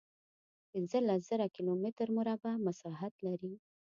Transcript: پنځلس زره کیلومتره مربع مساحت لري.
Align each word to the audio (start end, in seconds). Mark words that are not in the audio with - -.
پنځلس 0.71 1.21
زره 1.29 1.45
کیلومتره 1.55 2.11
مربع 2.17 2.53
مساحت 2.67 3.13
لري. 3.25 3.53